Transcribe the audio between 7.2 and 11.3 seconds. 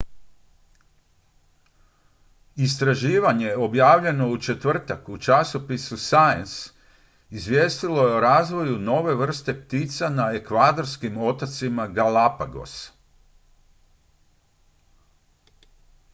izvijestilo je o razvoju nove vrste ptica na ekvadorskim